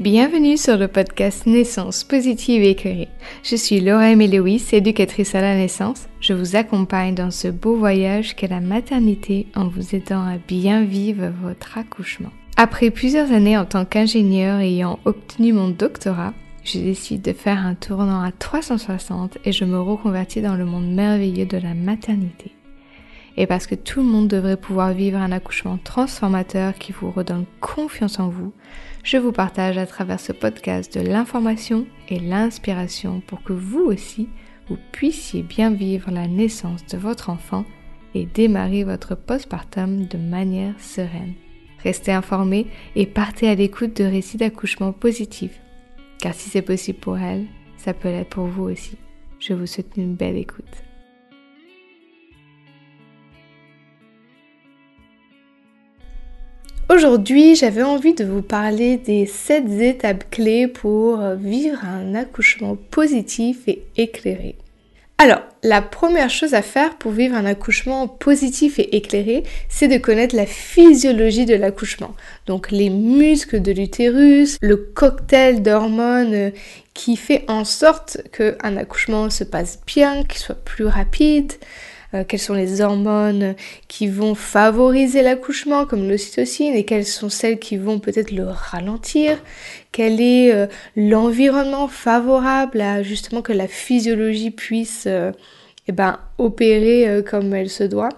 [0.00, 3.10] Bienvenue sur le podcast Naissance positive et éclairée.
[3.42, 6.08] Je suis Laura Lewis, éducatrice à la naissance.
[6.22, 10.84] Je vous accompagne dans ce beau voyage qu'est la maternité en vous aidant à bien
[10.84, 12.30] vivre votre accouchement.
[12.56, 16.32] Après plusieurs années en tant qu'ingénieur ayant obtenu mon doctorat,
[16.64, 20.90] je décide de faire un tournant à 360 et je me reconvertis dans le monde
[20.90, 22.52] merveilleux de la maternité.
[23.40, 27.46] Et parce que tout le monde devrait pouvoir vivre un accouchement transformateur qui vous redonne
[27.62, 28.52] confiance en vous,
[29.02, 34.28] je vous partage à travers ce podcast de l'information et l'inspiration pour que vous aussi,
[34.68, 37.64] vous puissiez bien vivre la naissance de votre enfant
[38.14, 41.32] et démarrer votre postpartum de manière sereine.
[41.82, 45.58] Restez informés et partez à l'écoute de récits d'accouchement positifs.
[46.20, 47.46] Car si c'est possible pour elle,
[47.78, 48.98] ça peut l'être pour vous aussi.
[49.38, 50.89] Je vous souhaite une belle écoute.
[56.92, 63.58] Aujourd'hui, j'avais envie de vous parler des 7 étapes clés pour vivre un accouchement positif
[63.68, 64.56] et éclairé.
[65.16, 69.98] Alors, la première chose à faire pour vivre un accouchement positif et éclairé, c'est de
[69.98, 72.16] connaître la physiologie de l'accouchement.
[72.46, 76.50] Donc les muscles de l'utérus, le cocktail d'hormones
[76.92, 81.52] qui fait en sorte qu'un accouchement se passe bien, qu'il soit plus rapide,
[82.12, 83.54] euh, quelles sont les hormones
[83.86, 89.38] qui vont favoriser l'accouchement comme l'ocytocine et quelles sont celles qui vont peut-être le ralentir,
[89.92, 95.30] quel est euh, l'environnement favorable à justement que la physiologie puisse euh,
[95.86, 98.10] eh ben, opérer comme elle se doit?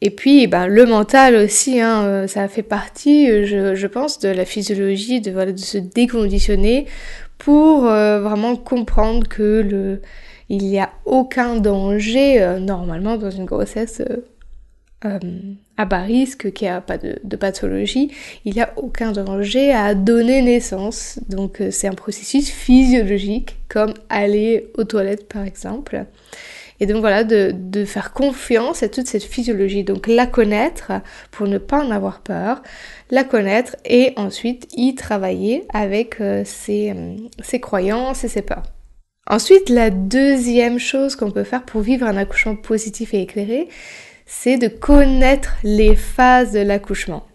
[0.00, 4.44] Et puis, eh ben, le mental aussi, hein, ça fait partie, je, pense, de la
[4.44, 6.86] physiologie, de, de se déconditionner
[7.38, 10.02] pour vraiment comprendre que le,
[10.48, 14.24] il n'y a aucun danger euh, normalement dans une grossesse euh,
[15.04, 15.18] euh,
[15.76, 18.10] à bas risque, qui a pas de, pathologie,
[18.44, 21.18] il n'y a aucun danger à donner naissance.
[21.28, 26.06] Donc c'est un processus physiologique, comme aller aux toilettes par exemple.
[26.80, 29.84] Et donc voilà, de, faire confiance à toute cette physiologie.
[29.84, 30.92] Donc la connaître
[31.30, 32.62] pour ne pas en avoir peur,
[33.10, 38.73] la connaître et ensuite y travailler avec ses croyances et ses peurs.
[39.26, 43.68] Ensuite, la deuxième chose qu'on peut faire pour vivre un accouchement positif et éclairé,
[44.26, 47.26] c'est de connaître les phases de l'accouchement.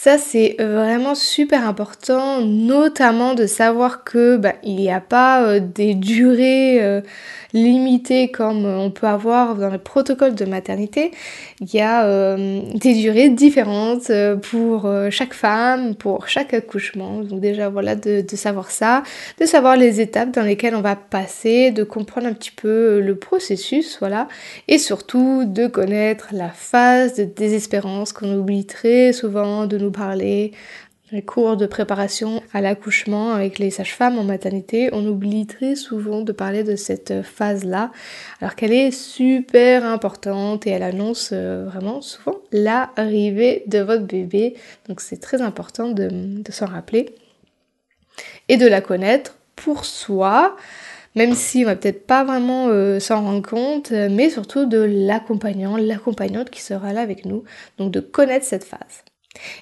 [0.00, 5.58] Ça, c'est vraiment super important, notamment de savoir que bah, il n'y a pas euh,
[5.58, 7.00] des durées euh,
[7.52, 11.10] limitées comme on peut avoir dans les protocoles de maternité.
[11.60, 17.22] Il y a euh, des durées différentes pour chaque femme, pour chaque accouchement.
[17.22, 19.02] Donc déjà, voilà, de, de, savoir ça,
[19.40, 23.16] de savoir les étapes dans lesquelles on va passer, de comprendre un petit peu le
[23.16, 24.28] processus, voilà,
[24.68, 30.52] et surtout de connaître la phase de désespérance qu'on oublie très souvent de nous parler
[31.10, 36.20] les cours de préparation à l'accouchement avec les sages-femmes en maternité, on oublie très souvent
[36.20, 37.90] de parler de cette phase-là,
[38.40, 44.54] alors qu'elle est super importante et elle annonce euh, vraiment souvent l'arrivée de votre bébé.
[44.88, 46.10] Donc c'est très important de,
[46.50, 47.14] s'en rappeler
[48.48, 50.56] et de la connaître pour soi,
[51.14, 55.76] même si on va peut-être pas vraiment euh, s'en rendre compte, mais surtout de l'accompagnant,
[55.76, 57.44] l'accompagnante qui sera là avec nous,
[57.78, 59.04] donc de connaître cette phase.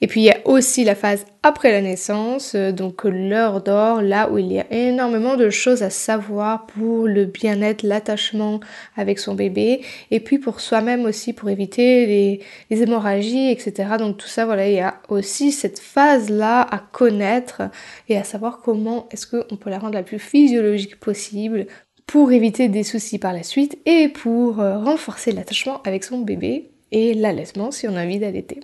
[0.00, 4.00] Et puis il y a aussi la phase après la naissance, euh, donc l'heure d'or,
[4.00, 8.60] là où il y a énormément de choses à savoir pour le bien-être, l'attachement
[8.96, 12.40] avec son bébé, et puis pour soi-même aussi, pour éviter les,
[12.70, 13.90] hémorragies, etc.
[13.98, 17.62] Donc tout ça, voilà, il y a aussi cette phase-là à connaître
[18.08, 21.66] et à savoir comment est-ce qu'on peut la rendre la plus physiologique possible
[22.06, 26.70] pour éviter des soucis par la suite et pour euh, renforcer l'attachement avec son bébé
[26.90, 28.60] et l'allaitement si on a envie d'allaiter.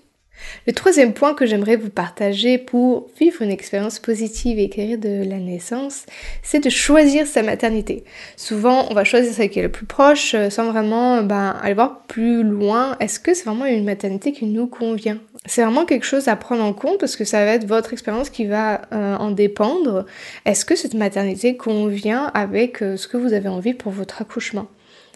[0.67, 5.29] Le troisième point que j'aimerais vous partager pour vivre une expérience positive et éclairée de
[5.29, 6.05] la naissance,
[6.43, 8.05] c'est de choisir sa maternité.
[8.37, 11.75] Souvent, on va choisir celle qui est le plus proche euh, sans vraiment ben, aller
[11.75, 12.97] voir plus loin.
[13.01, 15.19] Est-ce que c'est vraiment une maternité qui nous convient?
[15.47, 18.31] C'est vraiment quelque chose à prendre en compte parce que ça va être votre expérience
[18.31, 20.05] qui va euh, en dépendre.
[20.45, 24.69] Est-ce que cette maternité convient avec euh, ce que vous avez envie pour votre accouchement?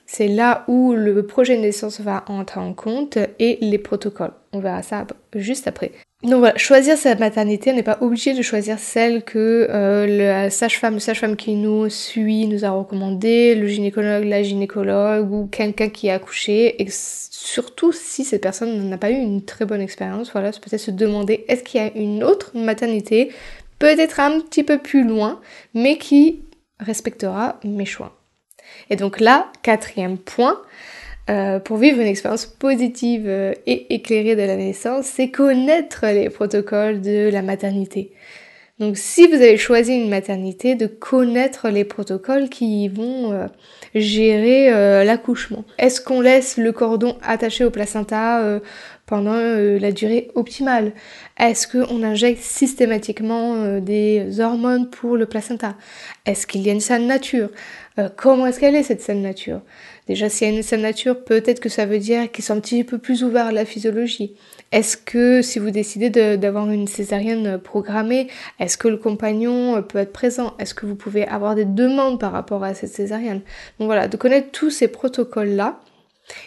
[0.06, 4.32] C'est là où le projet de naissance va entrer en compte et les protocoles.
[4.52, 5.92] On verra ça juste après.
[6.22, 10.50] Donc voilà, choisir sa maternité, on n'est pas obligé de choisir celle que euh, la
[10.50, 15.88] sage-femme, le sage-femme qui nous suit nous a recommandé, le gynécologue, la gynécologue ou quelqu'un
[15.88, 16.80] qui a accouché.
[16.80, 20.92] Et surtout si cette personne n'a pas eu une très bonne expérience, voilà, peut-être se
[20.92, 23.32] demander est-ce qu'il y a une autre maternité,
[23.80, 25.40] peut-être un petit peu plus loin,
[25.74, 26.42] mais qui
[26.78, 28.21] respectera mes choix.
[28.90, 30.60] Et donc là, quatrième point,
[31.30, 36.28] euh, pour vivre une expérience positive euh, et éclairée de la naissance, c'est connaître les
[36.30, 38.12] protocoles de la maternité.
[38.80, 43.46] Donc si vous avez choisi une maternité, de connaître les protocoles qui vont euh,
[43.94, 44.70] gérer
[45.04, 45.64] l'accouchement.
[45.78, 48.60] Est-ce qu'on laisse le cordon attaché au placenta
[49.06, 50.92] pendant la durée optimale.
[51.38, 55.76] Est-ce qu'on injecte systématiquement des hormones pour le placenta?
[56.24, 57.50] Est-ce qu'il y a une saine nature?
[58.16, 59.60] Comment est-ce qu'elle est cette saine nature?
[60.08, 62.60] Déjà, s'il y a une saine nature, peut-être que ça veut dire qu'ils sont un
[62.60, 64.34] petit peu plus ouverts à la physiologie.
[64.72, 66.08] Est-ce que si vous décidez
[66.38, 68.28] d'avoir une césarienne programmée,
[68.58, 70.54] est-ce que le compagnon peut être présent?
[70.58, 73.42] Est-ce que vous pouvez avoir des demandes par rapport à cette césarienne?
[73.78, 75.80] Donc voilà, de connaître tous ces protocoles-là.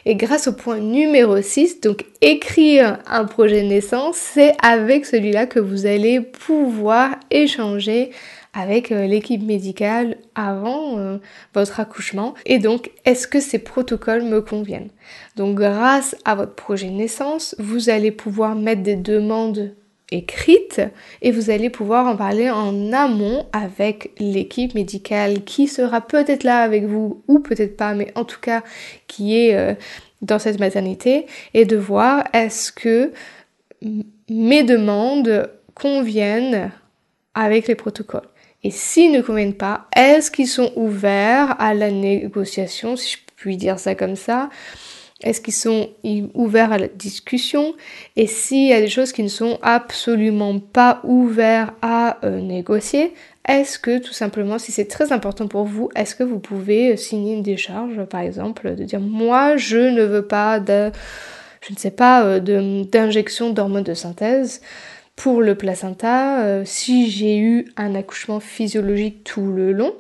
[0.06, 5.46] Et grâce au point numéro 6, donc écrire un projet de naissance, c'est avec celui-là
[5.46, 8.12] que vous allez pouvoir échanger
[8.54, 11.18] avec euh, l'équipe médicale avant euh,
[11.54, 12.34] votre accouchement.
[12.46, 14.90] Et donc est-ce que ces protocoles me conviennent?
[15.36, 19.76] Donc grâce à votre projet de naissance, vous allez pouvoir mettre des demandes
[20.12, 20.82] écrites
[21.22, 26.60] et vous allez pouvoir en parler en amont avec l'équipe médicale qui sera peut-être là
[26.62, 28.64] avec vous ou peut-être pas mais en tout cas
[29.08, 29.74] qui est euh,
[30.22, 33.12] dans cette maternité et de voir est-ce que
[34.30, 36.72] mes demandes conviennent
[37.34, 38.28] avec les protocoles.
[38.64, 43.58] Et s'ils ne conviennent pas, est-ce qu'ils sont ouverts à la négociation, si je puis
[43.58, 44.50] dire ça comme ça
[45.22, 45.90] Est-ce qu'ils sont
[46.34, 47.74] ouverts à la discussion?
[48.18, 53.14] Et s'il y a des choses qui ne sont absolument pas ouverts à euh, négocier,
[53.48, 56.96] est-ce que tout simplement, si c'est très important pour vous, est-ce que vous pouvez euh,
[56.98, 60.92] signer une décharge, par exemple, de dire moi je ne veux pas de,
[61.62, 64.62] je ne sais pas, euh, d'injection d'hormones de synthèse
[65.16, 69.94] pour le placenta, si j'ai eu un accouchement physiologique tout le long,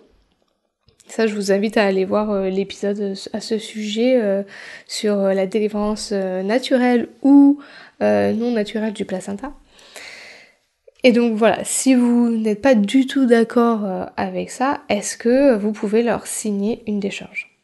[1.07, 4.43] ça, je vous invite à aller voir euh, l'épisode à ce sujet euh,
[4.87, 7.59] sur la délivrance naturelle ou
[8.01, 9.53] non naturelle du placenta.
[11.03, 15.71] Et donc voilà, si vous n'êtes pas du tout d'accord avec ça, est-ce que vous
[15.71, 17.54] pouvez leur signer une décharge?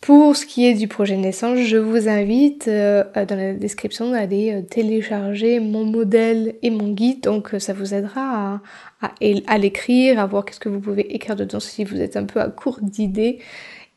[0.00, 4.12] Pour ce qui est du projet de naissance, je vous invite euh, dans la description
[4.12, 8.62] à aller euh, télécharger mon modèle et mon guide, donc euh, ça vous aidera
[9.00, 9.12] à,
[9.46, 12.40] à, l'écrire, à voir qu'est-ce que vous pouvez écrire dedans si vous êtes un peu
[12.40, 13.40] à court d'idées.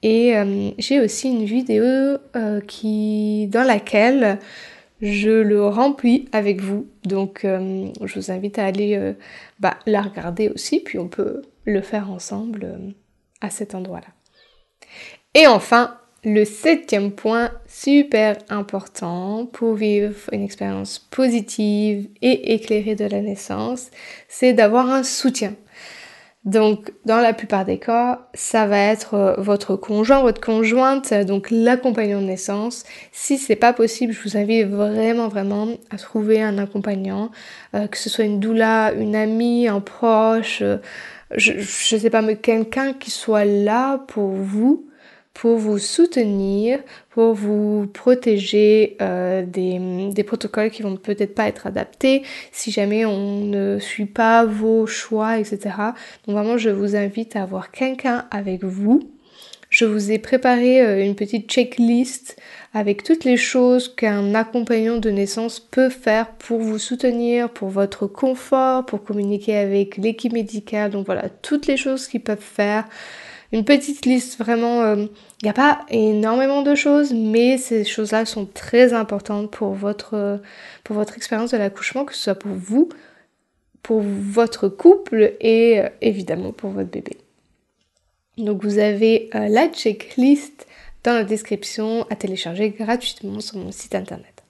[0.04, 0.34] Et
[0.80, 2.18] j'ai aussi une vidéo
[2.68, 4.40] qui, dans laquelle
[5.00, 9.14] je le remplis avec vous, donc je vous invite à aller
[9.60, 12.80] bah, la regarder aussi, puis on peut le faire ensemble
[13.42, 14.08] à cet endroit-là.
[15.34, 23.06] Et enfin, le septième point super important pour vivre une expérience positive et éclairée de
[23.06, 23.90] la naissance,
[24.28, 25.56] c'est d'avoir un soutien.
[26.44, 31.50] Donc, dans la plupart des cas, ça va être euh, votre conjoint, votre conjointe, donc
[31.52, 32.84] l'accompagnant de naissance.
[33.12, 37.30] Si c'est pas possible, je vous invite vraiment, vraiment à trouver un accompagnant,
[37.76, 40.78] euh, que ce soit une doula, une amie, un proche, euh,
[41.36, 44.88] je, je sais pas, mais quelqu'un qui soit là pour vous
[45.34, 46.80] pour vous soutenir,
[47.10, 53.40] pour vous protéger euh, des, protocoles qui vont peut-être pas être adaptés si jamais on
[53.40, 55.60] ne suit pas vos choix, etc.
[56.28, 59.10] Donc vraiment, je vous invite à avoir quelqu'un avec vous.
[59.70, 62.38] Je vous ai préparé euh, une petite checklist
[62.74, 68.06] avec toutes les choses qu'un accompagnant de naissance peut faire pour vous soutenir, pour votre
[68.06, 70.92] confort, pour communiquer avec l'équipe médicale.
[70.92, 72.86] Donc voilà, toutes les choses qu'ils peuvent faire
[73.52, 74.94] une petite liste vraiment.
[74.94, 75.08] Il euh,
[75.44, 80.42] n'y a pas énormément de choses, mais ces choses-là sont très importantes pour votre,
[80.84, 82.90] pour votre expérience de l'accouchement, que ce soit pour vous,
[83.84, 87.18] pour votre couple et euh, évidemment pour votre bébé.
[88.38, 90.68] Donc vous avez euh, la checklist
[91.04, 94.44] dans la description à télécharger gratuitement sur mon site internet.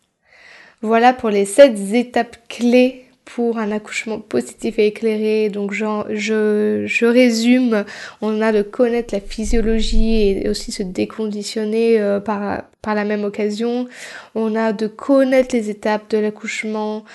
[0.82, 3.06] Voilà pour les 7 étapes clés
[3.36, 5.50] pour un accouchement positif et éclairé.
[5.50, 7.86] Donc je, je, résume,
[8.22, 13.24] on a de connaître la physiologie et aussi se déconditionner euh, par, par la même
[13.24, 13.88] occasion.
[14.36, 17.06] On a de connaître les étapes de l'accouchement,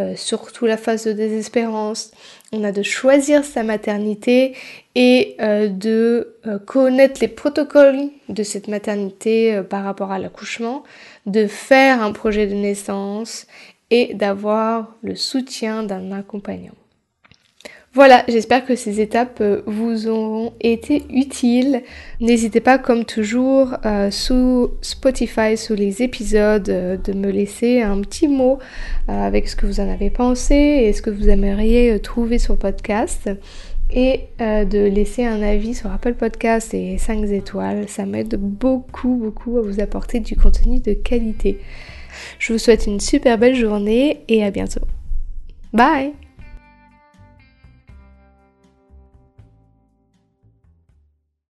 [0.00, 2.12] euh, surtout la phase de désespérance.
[2.52, 4.54] On a de choisir sa maternité
[4.94, 6.34] et euh, de
[6.64, 10.82] connaître les protocoles de cette maternité par rapport à l'accouchement,
[11.26, 13.46] de faire un projet de naissance
[13.90, 16.74] et d'avoir le soutien d'un accompagnant.
[17.94, 21.82] Voilà, j'espère que ces étapes euh, vous auront été utiles.
[22.20, 28.00] N'hésitez pas, comme toujours, euh, sous Spotify, sous les épisodes, euh, de me laisser un
[28.02, 28.58] petit mot
[29.08, 33.30] avec ce que vous en avez pensé et ce que vous aimeriez trouver sur podcast.
[33.90, 37.88] Et de laisser un avis sur Apple Podcast et 5 étoiles.
[37.88, 41.58] Ça m'aide beaucoup, beaucoup à vous apporter du contenu de qualité.
[42.38, 44.86] Je vous souhaite une super belle journée et à bientôt.
[45.72, 46.12] Bye